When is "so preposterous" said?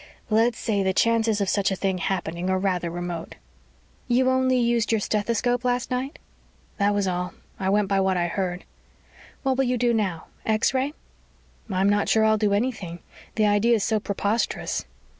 13.83-14.85